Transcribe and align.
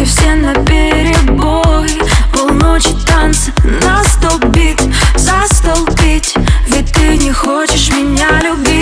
и 0.00 0.04
все 0.04 0.34
на 0.34 0.54
перебой. 0.64 1.90
Полночи 2.32 2.94
танца 3.06 3.52
на 3.84 4.02
столбит, 4.04 4.80
застолбить 5.16 6.34
Ведь 6.68 6.92
ты 6.92 7.18
не 7.18 7.32
хочешь 7.32 7.90
меня 7.90 8.40
любить. 8.42 8.79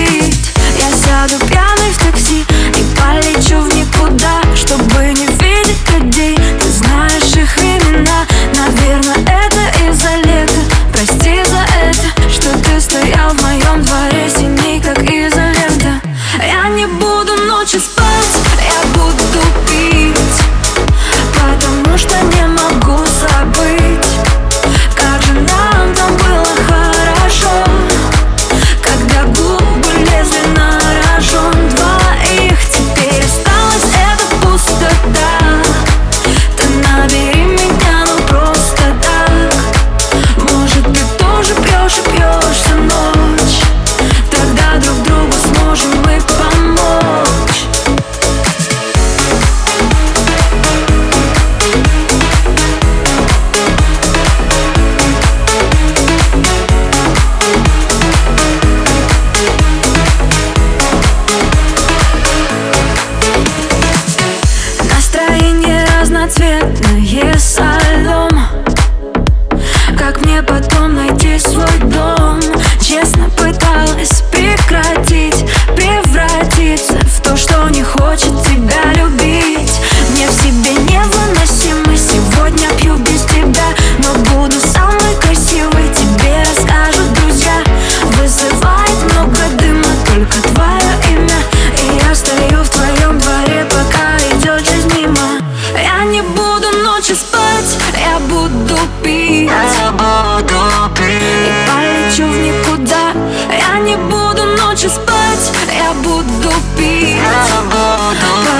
хочу 104.78 104.90
спать, 104.90 105.52
я 105.76 105.92
буду 105.92 106.50
пить. 106.76 107.16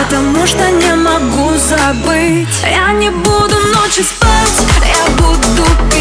Потому 0.02 0.46
что 0.46 0.68
не 0.70 0.94
могу 0.96 1.52
забыть. 1.56 2.48
Я 2.64 2.92
не 2.92 3.10
буду 3.10 3.54
ночью 3.74 4.04
спать, 4.04 4.66
я 4.82 5.10
буду 5.16 5.64
пить. 5.90 5.97